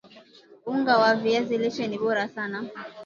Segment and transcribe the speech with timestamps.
[0.65, 2.63] unga wa viazi lishe ni bora sana